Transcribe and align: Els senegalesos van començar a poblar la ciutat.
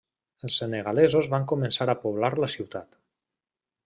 Els 0.47 0.55
senegalesos 0.61 1.29
van 1.33 1.45
començar 1.51 1.87
a 1.93 1.97
poblar 2.05 2.31
la 2.45 2.51
ciutat. 2.55 2.97